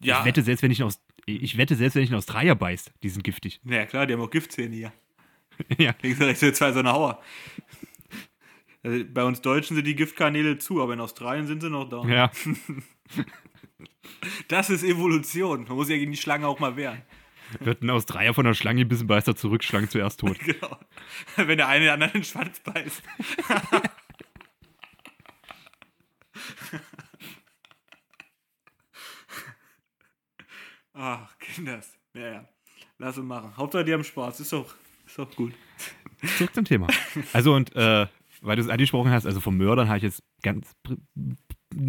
[0.01, 2.55] Ja, Ich wette, selbst wenn ich, in Aus ich wette, selbst wenn ich in Australier
[2.55, 3.62] beißt, die sind giftig.
[3.63, 4.91] na ja, klar, die haben auch Giftzähne hier.
[5.78, 5.94] ja.
[6.02, 7.22] Links und rechts sind zwei so eine Hauer.
[8.84, 12.04] Also bei uns Deutschen sind die Giftkanäle zu, aber in Australien sind sie noch da.
[12.06, 12.32] ja.
[14.48, 15.66] Das ist Evolution.
[15.66, 17.02] Man muss ja gegen die Schlange auch mal wehren.
[17.60, 20.38] Wird ein Australier von der Schlange gebissen, beißt er zurück, Schlange zuerst tot.
[20.46, 20.80] Genau.
[21.36, 23.04] Wenn der eine den anderen den Schwanz beißt.
[30.94, 31.98] Ach, Kinders.
[32.13, 32.50] Ja, ja.
[32.98, 33.56] Lass es machen.
[33.58, 34.39] Hauptsache, die haben Spaß.
[34.39, 34.76] Ist doch,
[35.13, 35.54] ist doch gut.
[36.38, 36.88] Zurück zum Thema.
[37.34, 38.08] Also und äh,
[38.41, 40.76] weil du es angesprochen hast, also vom Mördern habe ich jetzt ganz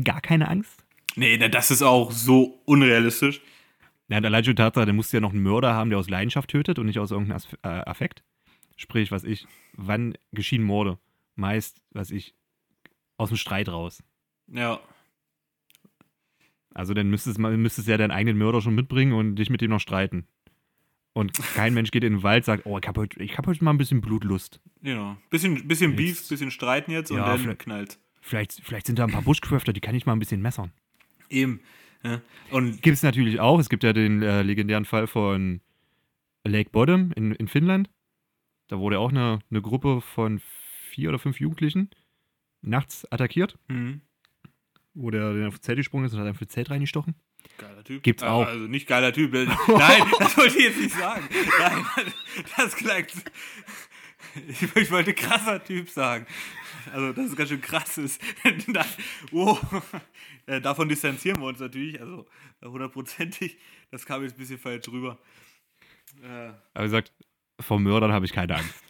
[0.04, 0.84] gar keine Angst.
[1.16, 3.40] Nee, das ist auch so unrealistisch.
[4.08, 6.10] Ja, und allein schon Tatsache, der musst du ja noch einen Mörder haben, der aus
[6.10, 8.22] Leidenschaft tötet und nicht aus irgendeinem äh, Affekt.
[8.76, 10.98] Sprich, was ich, wann geschehen Morde?
[11.36, 12.34] Meist, was ich,
[13.16, 14.02] aus dem Streit raus.
[14.48, 14.80] Ja.
[16.74, 19.70] Also dann müsstest du müsstest ja deinen eigenen Mörder schon mitbringen und dich mit ihm
[19.70, 20.26] noch streiten.
[21.14, 23.46] Und kein Mensch geht in den Wald und sagt, oh, ich habe heute, ich hab
[23.46, 24.60] heute mal ein bisschen Blutlust.
[24.82, 25.16] Genau.
[25.30, 27.98] Bisschen, bisschen Beef, bisschen Streiten jetzt und Ja, dann vielleicht- knallt.
[28.20, 30.72] Vielleicht, vielleicht sind da ein paar Bushcrafter, die kann ich mal ein bisschen messern.
[31.30, 31.60] Eben.
[32.02, 32.20] Ja.
[32.50, 33.58] Und Gibt es natürlich auch.
[33.60, 35.60] Es gibt ja den äh, legendären Fall von
[36.44, 37.88] Lake Bottom in, in Finnland.
[38.68, 40.40] Da wurde auch eine, eine Gruppe von
[40.90, 41.90] vier oder fünf Jugendlichen
[42.62, 43.58] nachts attackiert.
[43.68, 44.00] mhm.
[44.94, 47.14] wo der, der auf Zelt gesprungen ist und hat einfach ins Zelt reingestochen.
[47.58, 48.02] Geiler Typ.
[48.02, 48.46] Gibt's Äh, auch.
[48.46, 49.32] Also nicht geiler Typ.
[49.32, 49.48] Nein,
[50.18, 51.28] das wollte ich jetzt nicht sagen.
[51.58, 52.12] Nein,
[52.56, 53.12] das klingt.
[54.48, 56.26] Ich, ich wollte krasser Typ sagen.
[56.92, 58.20] Also, dass es ganz schön krass ist.
[59.30, 59.60] Wow.
[60.46, 62.00] Äh, Davon distanzieren wir uns natürlich.
[62.00, 62.26] Also,
[62.62, 63.56] hundertprozentig.
[63.90, 65.18] Das kam jetzt ein bisschen falsch rüber.
[66.22, 67.12] Äh, Aber wie gesagt,
[67.60, 68.82] vor Mördern habe ich keine Angst.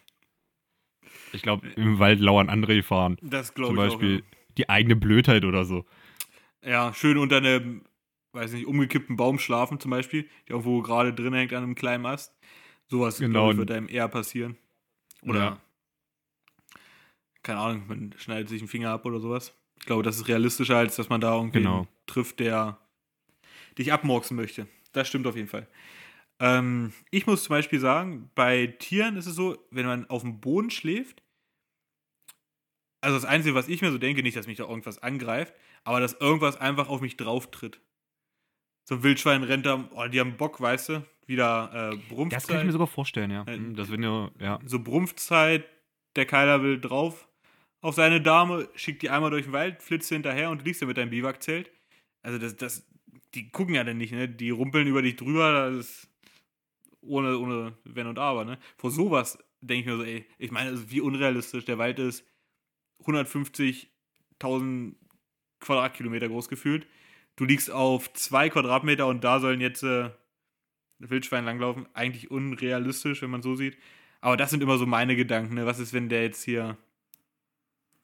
[1.32, 3.18] Ich glaube, im Wald lauern andere Gefahren.
[3.20, 4.54] das Zum glaube ich Beispiel auch.
[4.56, 5.84] die eigene Blödheit oder so.
[6.62, 6.70] Ja.
[6.88, 7.82] ja, schön unter einem,
[8.34, 12.06] weiß nicht, umgekippten Baum schlafen zum Beispiel, der irgendwo gerade drin hängt an einem kleinen
[12.06, 12.34] Ast.
[12.88, 13.50] Sowas Genau.
[13.50, 14.56] ich, wird einem eher passieren.
[15.22, 15.60] Oder, Ja.
[17.42, 19.54] keine Ahnung, man schneidet sich einen Finger ab oder sowas.
[19.78, 21.86] Ich glaube, das ist realistischer, als dass man da irgendwie Genau.
[22.06, 22.78] trifft, der
[23.78, 24.66] dich abmurksen möchte.
[24.92, 25.66] Das stimmt auf jeden Fall.
[26.40, 30.40] Ähm, ich muss zum Beispiel sagen, bei Tieren ist es so, wenn man auf dem
[30.40, 31.22] Boden schläft,
[33.00, 36.00] also das Einzige, was ich mir so denke, nicht, dass mich da irgendwas angreift, aber
[36.00, 37.80] dass irgendwas einfach auf mich drauf tritt.
[38.84, 42.42] So ein Wildschwein rennt da, oh, die haben Bock, weißt du, wieder äh, Brumpfzeit.
[42.42, 43.44] Das kann ich mir sogar vorstellen, ja.
[43.46, 44.58] Äh, Das wenn ja, ja.
[44.66, 45.64] so Brumpfzeit,
[46.16, 47.28] der Keiler will drauf
[47.80, 50.86] auf seine Dame, schickt die einmal durch den Wald, flitzt hinterher und du liegst ja
[50.86, 51.70] mit deinem Biwakzelt.
[52.22, 52.86] Also das, das,
[53.34, 54.28] die gucken ja dann nicht, ne?
[54.28, 56.08] Die rumpeln über dich drüber, das ist
[57.02, 58.58] ohne, ohne Wenn und Aber, ne?
[58.78, 62.24] Vor sowas denke ich mir so, ey, ich meine, also wie unrealistisch der Wald ist,
[63.04, 64.94] 150.000
[65.60, 66.86] Quadratkilometer groß gefühlt.
[67.36, 70.10] Du liegst auf zwei Quadratmeter und da sollen jetzt äh,
[70.98, 71.86] Wildschwein langlaufen.
[71.92, 73.76] Eigentlich unrealistisch, wenn man so sieht.
[74.20, 75.54] Aber das sind immer so meine Gedanken.
[75.54, 75.66] Ne?
[75.66, 76.76] Was ist, wenn der jetzt hier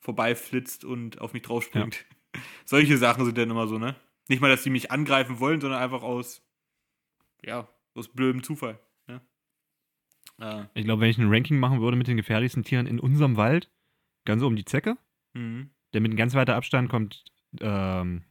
[0.01, 2.05] vorbeiflitzt und auf mich draufspringt?
[2.64, 3.97] Solche Sachen sind dann immer so, ne?
[4.29, 6.43] Nicht mal, dass die mich angreifen wollen, sondern einfach aus,
[7.45, 8.79] ja, aus blödem Zufall.
[9.09, 9.21] Ne?
[10.38, 13.37] Äh, Ich glaube, wenn ich ein Ranking machen würde mit den gefährlichsten Tieren in unserem
[13.37, 13.71] Wald,
[14.25, 14.97] ganz oben die Zecke,
[15.33, 15.71] mhm.
[15.95, 17.25] denn mit ganz weiter Abstand kommt
[17.61, 18.25] ähm,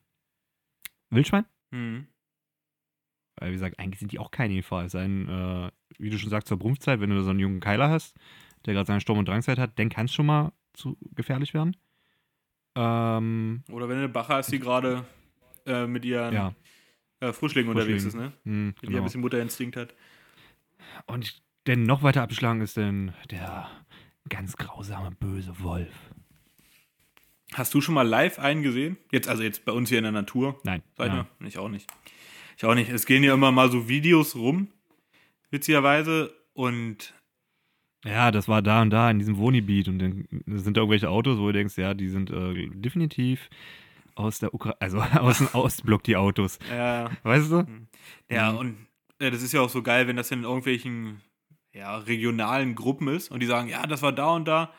[1.10, 1.46] Wildschwein.
[1.72, 2.08] Mhm.
[3.38, 4.86] Weil, wie gesagt, eigentlich sind die auch keine Gefahr.
[4.86, 7.60] Es sei denn, äh, wie du schon sagst, zur Brumpfzeit, wenn du so einen jungen
[7.60, 8.16] Keiler hast,
[8.66, 11.76] der gerade seine Sturm- und Drangzeit hat, dann kann es schon mal zu gefährlich werden.
[12.76, 15.06] Ähm, Oder wenn du eine Bache hast, die gerade
[15.66, 16.54] äh, mit ihren ja,
[17.20, 18.34] äh, Frischlingen unterwegs ist, ne?
[18.44, 19.04] hm, Die ein genau.
[19.04, 19.96] bisschen Mutterinstinkt hat.
[21.06, 23.70] Und denn noch weiter abgeschlagen ist denn der
[24.30, 25.94] ganz grausame, böse Wolf.
[27.54, 28.98] Hast du schon mal live einen gesehen?
[29.12, 30.60] Jetzt, also jetzt bei uns hier in der Natur?
[30.64, 30.84] Nein.
[31.00, 31.28] Ich ja.
[31.46, 31.90] Ich auch nicht.
[32.58, 32.90] Ich auch nicht.
[32.90, 34.68] Es gehen ja immer mal so Videos rum,
[35.50, 36.34] witzigerweise.
[36.54, 37.14] Und
[38.06, 41.38] Ja, das war da und da in diesem Wohngebiet und dann sind da irgendwelche Autos,
[41.40, 43.50] wo du denkst, ja, die sind äh, definitiv
[44.16, 46.58] aus der Ukraine, also aus dem Ostblock die Autos.
[46.72, 47.66] äh, Weißt du?
[48.30, 48.58] ja, Mhm.
[48.58, 48.78] und
[49.20, 51.22] äh, das ist ja auch so geil, wenn das in irgendwelchen
[51.74, 54.74] ja, regionalen Gruppen ist und die sagen, ja, das war da und da.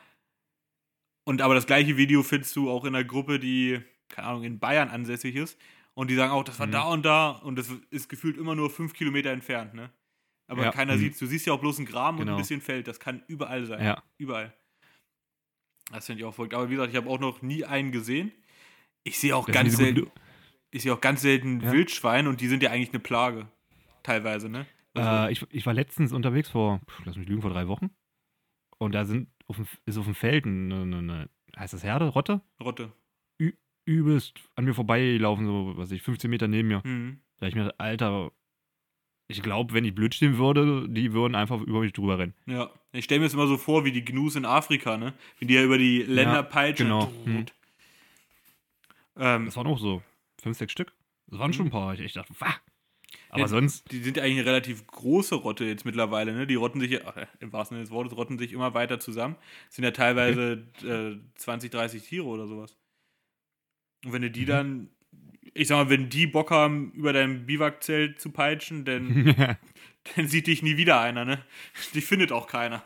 [1.24, 4.58] Und aber das gleiche Video findest du auch in einer Gruppe, die, keine Ahnung, in
[4.58, 5.58] Bayern ansässig ist.
[5.94, 6.72] Und die sagen auch, das war Mhm.
[6.72, 9.90] da und da und das ist gefühlt immer nur fünf Kilometer entfernt, ne?
[10.46, 10.72] Aber Ja.
[10.72, 11.00] keiner Mhm.
[11.00, 12.36] sieht Du siehst ja auch bloß einen Graben und Genau.
[12.36, 12.88] ein bisschen Feld.
[12.88, 13.84] Das kann überall sein.
[13.84, 14.02] Ja.
[14.18, 14.52] Überall.
[15.92, 16.54] Das finde ich auch verrückt.
[16.54, 18.32] Aber wie gesagt, ich habe auch noch nie einen gesehen.
[19.02, 20.20] Ich sehe auch Das ganz sind diese selten,
[20.70, 21.62] ich sehe auch ganz selten.
[21.62, 23.48] Wildschweine und die sind ja eigentlich eine Plage.
[24.02, 24.66] Teilweise, ne?
[24.94, 27.90] Also, Äh, ich, ich war letztens unterwegs vor, lass mich lügen, vor drei Wochen.
[28.78, 32.06] Und da sind auf dem, ist auf dem Feld eine, eine, eine heißt das Herde,
[32.08, 32.40] Rotte?
[32.62, 32.92] Rotte.
[33.86, 36.80] Übelst an mir vorbeigelaufen, so, was weiß ich, 15 Meter neben mir.
[36.84, 37.20] Mhm.
[37.38, 38.30] Da ich mir, Alter,
[39.26, 42.34] ich glaube, wenn ich blöd stehen würde, die würden einfach über mich drüber rennen.
[42.46, 42.70] Ja.
[42.92, 45.14] Ich stelle mir das immer so vor, wie die Gnus in Afrika, ne?
[45.38, 46.86] Wenn die ja über die Länder Ja, peitschen.
[46.86, 47.12] genau.
[47.24, 47.46] Mhm.
[49.16, 50.02] Ähm, Das waren auch so
[50.40, 50.92] fünf, sechs Stück.
[51.28, 51.94] Das waren schon ein paar.
[51.94, 52.54] Ich, ich dachte, wah.
[53.30, 56.46] Aber Ja, sonst, die sind ja eigentlich eine relativ große Rotte jetzt mittlerweile, ne?
[56.46, 59.36] Die rotten sich, ach, im wahrsten Sinne des Wortes, rotten sich immer weiter zusammen.
[59.68, 62.76] Es sind ja teilweise äh, 20, 30 Tiere oder sowas.
[64.04, 64.46] Und wenn du die Mhm.
[64.46, 64.90] dann,
[65.54, 69.06] ich sag mal, wenn die Bock haben, über dein Biwakzelt zu peitschen, dann,
[70.16, 71.44] dann sieht dich nie wieder einer, ne?
[71.94, 72.82] Die findet auch keiner.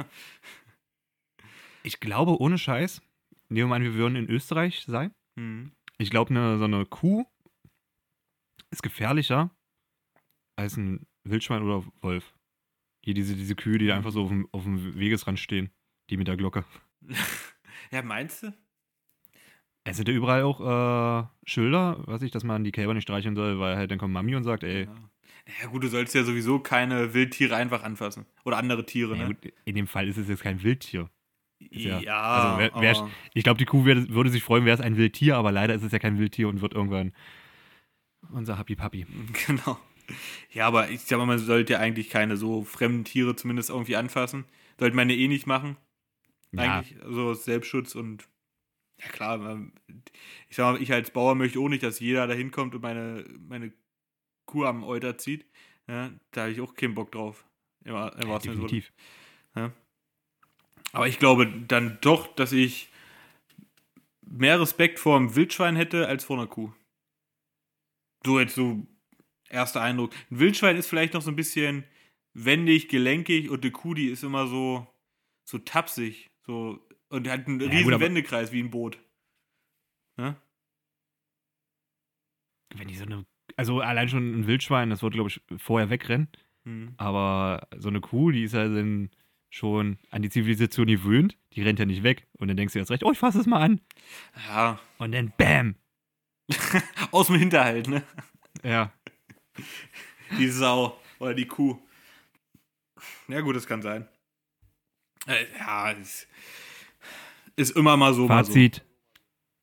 [1.82, 3.00] ich glaube, ohne Scheiß,
[3.48, 5.12] nehmen wir mal an, wir würden in Österreich sein.
[5.36, 5.72] Mhm.
[5.98, 7.24] Ich glaube, eine, so eine Kuh
[8.70, 9.50] ist gefährlicher
[10.56, 12.32] als ein Wildschwein oder Wolf.
[13.04, 15.70] Hier diese, diese Kühe, die einfach so auf dem, auf dem Wegesrand stehen,
[16.10, 16.64] die mit der Glocke.
[17.90, 18.54] Ja, meinst du?
[19.84, 23.36] Es sind ja überall auch äh, Schilder, weiß ich, dass man die Kälber nicht streicheln
[23.36, 24.94] soll, weil halt dann kommt Mami und sagt, ey, Ja.
[25.62, 28.24] ja, gut, du sollst ja sowieso keine Wildtiere einfach anfassen.
[28.44, 29.34] Oder andere Tiere, ja, ne?
[29.34, 31.10] gut, in dem Fall ist es jetzt kein Wildtier.
[31.60, 34.74] ja- ja, also wer- wer- aber- Ich glaube, die Kuh wär, würde sich freuen, wäre
[34.74, 37.12] es ein Wildtier, aber leider ist es ja kein Wildtier und wird irgendwann
[38.32, 39.06] unser Happy Papi.
[39.46, 39.78] Genau.
[40.50, 43.96] Ja, aber ich sag mal, man sollte ja eigentlich keine so fremden Tiere zumindest irgendwie
[43.96, 44.44] anfassen.
[44.78, 45.76] Sollte man ja eh nicht machen.
[46.52, 48.28] Ja, Eigentlich, also aus Selbstschutz und
[49.00, 49.60] Ja klar,
[50.48, 53.24] ich sag mal, ich als Bauer möchte auch nicht, dass jeder da hinkommt und meine,
[53.38, 53.72] meine
[54.46, 55.46] Kuh am Euter zieht.
[55.88, 57.44] Ja, da habe ich auch keinen Bock drauf.
[57.84, 58.92] Immer, immer Ja, definitiv.
[59.54, 59.72] Ja.
[60.92, 62.88] Aber ich glaube dann doch, dass ich
[64.22, 66.72] mehr Respekt vor einem Wildschwein hätte als vor einer Kuh.
[68.24, 68.86] So jetzt so
[69.54, 70.12] erster Eindruck.
[70.30, 71.84] Ein Wildschwein ist vielleicht noch so ein bisschen
[72.34, 74.86] wendig, gelenkig und eine Kuh, die ist immer so,
[75.44, 76.30] so tapsig.
[76.46, 78.98] So, und hat einen Ja, riesen gut, Wendekreis wie ein Boot.
[80.18, 80.36] Ja?
[82.74, 83.24] Wenn die so eine,
[83.56, 86.28] also allein schon ein Wildschwein, das wollte, glaube ich, vorher wegrennen.
[86.64, 86.94] Hm.
[86.96, 89.10] Aber so eine Kuh, die ist ja dann
[89.48, 92.26] schon an die Zivilisation gewöhnt, die rennt ja nicht weg.
[92.38, 93.80] Und dann denkst du jetzt recht, oh, ich fasse es mal an.
[94.48, 95.76] Ja, Und dann BÄM!
[97.12, 98.02] aus dem Hinterhalt, ne?
[98.64, 98.92] Ja.
[100.38, 101.78] Die Sau oder die Kuh.
[103.28, 104.08] Ja, gut, das kann sein.
[105.26, 106.26] Äh, ja, ist,
[107.56, 108.26] ist immer mal so.
[108.26, 108.52] Mal so.
[108.52, 108.84] Fazit: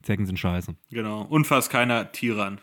[0.04, 0.76] Zecken sind scheiße.
[0.90, 1.24] Genau.
[1.24, 2.62] Und fasst keiner Tiere an.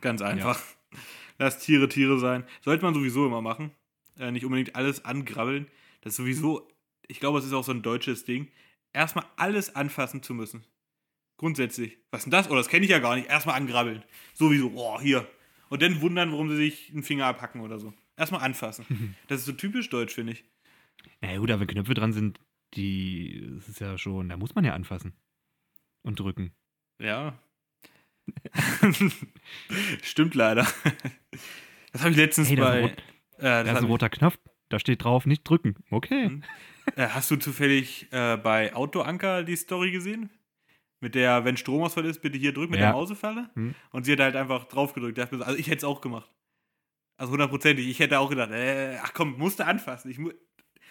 [0.00, 0.60] Ganz einfach.
[1.38, 2.44] Lass Tiere Tiere sein.
[2.60, 3.72] Sollte man sowieso immer machen.
[4.18, 5.66] Äh, nicht unbedingt alles angrabbeln.
[6.02, 6.68] Das ist sowieso,
[7.08, 8.48] ich glaube, es ist auch so ein deutsches Ding.
[8.92, 10.64] Erstmal alles anfassen zu müssen.
[11.36, 11.98] Grundsätzlich.
[12.10, 12.50] Was ist denn das?
[12.50, 13.28] Oh, das kenne ich ja gar nicht.
[13.28, 14.04] Erstmal angrabbeln.
[14.34, 14.72] Sowieso.
[14.74, 15.26] Oh, hier.
[15.74, 17.92] Und dann wundern, warum sie sich einen Finger abhacken oder so.
[18.16, 19.16] Erstmal anfassen.
[19.26, 20.44] Das ist so typisch deutsch, finde ich.
[21.20, 22.38] Na ja, gut, aber wenn Knöpfe dran sind,
[22.74, 25.14] die, das ist ja schon, da muss man ja anfassen.
[26.04, 26.52] Und drücken.
[27.00, 27.36] Ja.
[30.02, 30.64] Stimmt leider.
[31.92, 32.80] Das habe ich letztens Hey, bei.
[32.82, 35.74] rot- äh, das Da ist ein roter Knopf, da steht drauf, nicht drücken.
[35.90, 36.28] Okay.
[36.28, 36.44] Mhm.
[36.94, 40.30] Äh, hast du zufällig äh, bei Autoanker die Story gesehen?
[41.00, 42.86] Mit der, wenn Stromausfall ist, bitte hier drücken mit Ja.
[42.86, 43.50] der Mausefalle.
[43.54, 43.74] Hm.
[43.90, 45.18] Und sie hat halt einfach drauf gedrückt.
[45.18, 46.30] Also ich hätte es auch gemacht.
[47.16, 47.86] Also hundertprozentig.
[47.88, 50.10] Ich hätte auch gedacht, äh, ach komm, musste anfassen.
[50.10, 50.30] Ich mu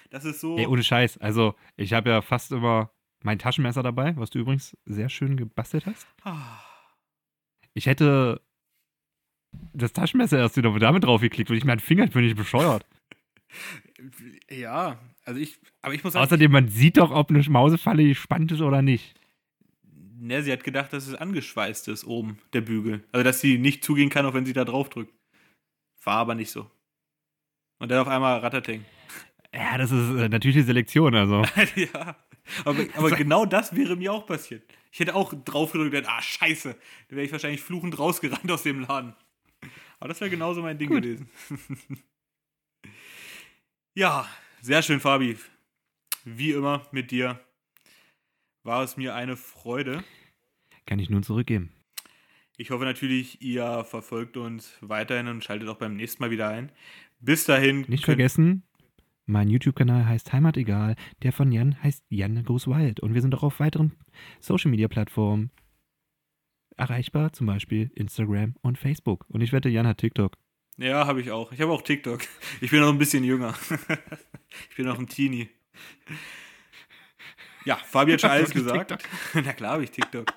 [0.10, 0.58] das ist so.
[0.58, 1.18] Ey, ohne Scheiß.
[1.18, 2.92] Also, ich habe ja fast immer
[3.24, 6.06] mein Taschenmesser dabei, was du übrigens sehr schön gebastelt hast.
[6.24, 6.60] Ah.
[7.74, 8.40] Ich hätte
[9.74, 12.86] das Taschenmesser erst wieder damit draufgeklickt, weil ich meinen Finger bin ich bescheuert.
[14.50, 18.52] Ja, also ich, aber ich muss sagen, Außerdem, man sieht doch, ob eine Mausefalle gespannt
[18.52, 19.14] ist oder nicht.
[20.24, 23.04] Ne, sie hat gedacht, dass es angeschweißt ist oben, der Bügel.
[23.12, 25.14] Also, dass sie nicht zugehen kann, auch wenn sie da drauf drückt.
[26.04, 26.70] War aber nicht so.
[27.80, 28.86] Und dann auf einmal Ratterting.
[29.54, 31.44] Ja, das ist äh, natürliche Selektion, also.
[31.76, 32.16] ja.
[32.66, 34.64] Aber, aber genau das wäre mir auch passiert.
[34.92, 36.70] Ich hätte auch drauf gedrückt und gedacht, ah, scheiße.
[36.70, 39.14] Dann wäre ich wahrscheinlich fluchend rausgerannt aus dem Laden.
[40.00, 41.04] Aber das wäre genauso mein Ding Gut.
[41.04, 41.30] gewesen.
[43.96, 44.28] ja,
[44.62, 45.38] sehr schön, Fabi.
[46.26, 47.40] Wie immer mit dir
[48.64, 50.04] war es mir eine Freude.
[50.86, 51.72] Kann ich nun zurückgeben.
[52.58, 56.72] Ich hoffe natürlich, ihr verfolgt uns weiterhin und schaltet auch beim nächsten Mal wieder ein.
[57.20, 57.86] Bis dahin.
[57.88, 58.64] Nicht vergessen,
[59.26, 63.34] mein YouTube-Kanal heißt Heimat egal, der von Jan heißt Jan Goes Wild und wir sind
[63.34, 63.94] auch auf weiteren
[64.40, 65.50] Social-Media-Plattformen
[66.76, 69.26] erreichbar, zum Beispiel Instagram und Facebook.
[69.30, 70.38] Und ich wette, Jan hat TikTok.
[70.78, 71.52] Ja, habe ich auch.
[71.52, 72.22] Ich habe auch TikTok.
[72.62, 73.56] Ich bin noch ein bisschen jünger.
[74.70, 75.50] ich bin noch ein Teenie.
[77.66, 78.98] Ja, Fabi hat schon alles gesagt.
[79.34, 80.34] Na klar habe ich TikTok.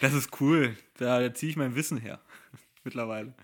[0.00, 0.76] Das ist cool.
[0.98, 2.20] Da, da ziehe ich mein Wissen her.
[2.84, 3.34] Mittlerweile.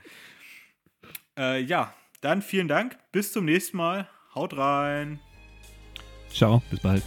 [1.36, 2.98] Äh, ja, dann vielen Dank.
[3.12, 4.08] Bis zum nächsten Mal.
[4.34, 5.18] Haut rein.
[6.32, 7.02] Ciao, bis bald.